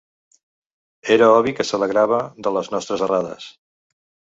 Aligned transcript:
Era 1.17 1.29
obvi 1.35 1.55
que 1.59 1.67
s"alegrava 1.67 2.21
de 2.43 2.59
les 2.59 2.75
nostres 2.77 3.09
errades. 3.13 3.51